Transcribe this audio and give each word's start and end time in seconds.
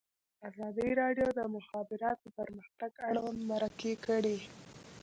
ازادي 0.49 0.89
راډیو 1.01 1.27
د 1.33 1.35
د 1.39 1.41
مخابراتو 1.55 2.27
پرمختګ 2.39 2.91
اړوند 3.09 3.39
مرکې 3.51 3.93
کړي. 4.05 4.37